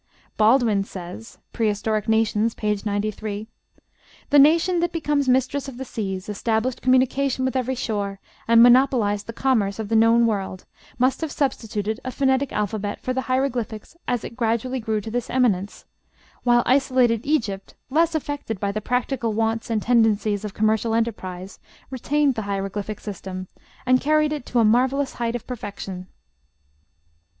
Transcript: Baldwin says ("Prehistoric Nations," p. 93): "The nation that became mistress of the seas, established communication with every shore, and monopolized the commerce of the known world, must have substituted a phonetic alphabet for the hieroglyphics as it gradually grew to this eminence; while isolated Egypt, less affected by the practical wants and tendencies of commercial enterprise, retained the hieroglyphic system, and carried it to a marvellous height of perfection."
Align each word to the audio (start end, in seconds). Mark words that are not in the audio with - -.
Baldwin 0.35 0.83
says 0.83 1.37
("Prehistoric 1.53 2.07
Nations," 2.09 2.55
p. 2.55 2.75
93): 2.83 3.47
"The 4.31 4.39
nation 4.39 4.79
that 4.79 4.91
became 4.91 5.21
mistress 5.27 5.67
of 5.67 5.77
the 5.77 5.85
seas, 5.85 6.27
established 6.27 6.81
communication 6.81 7.45
with 7.45 7.55
every 7.55 7.75
shore, 7.75 8.19
and 8.47 8.63
monopolized 8.63 9.27
the 9.27 9.31
commerce 9.31 9.77
of 9.77 9.89
the 9.89 9.95
known 9.95 10.25
world, 10.25 10.65
must 10.97 11.21
have 11.21 11.31
substituted 11.31 11.99
a 12.03 12.09
phonetic 12.09 12.51
alphabet 12.51 12.99
for 12.99 13.13
the 13.13 13.21
hieroglyphics 13.29 13.95
as 14.07 14.23
it 14.23 14.35
gradually 14.35 14.79
grew 14.79 15.01
to 15.01 15.11
this 15.11 15.29
eminence; 15.29 15.85
while 16.41 16.63
isolated 16.65 17.21
Egypt, 17.23 17.75
less 17.91 18.15
affected 18.15 18.59
by 18.59 18.71
the 18.71 18.81
practical 18.81 19.33
wants 19.33 19.69
and 19.69 19.83
tendencies 19.83 20.43
of 20.43 20.55
commercial 20.55 20.95
enterprise, 20.95 21.59
retained 21.91 22.33
the 22.33 22.41
hieroglyphic 22.49 22.99
system, 22.99 23.47
and 23.85 24.01
carried 24.01 24.33
it 24.33 24.47
to 24.47 24.57
a 24.57 24.65
marvellous 24.65 25.13
height 25.21 25.35
of 25.35 25.45
perfection." 25.45 26.07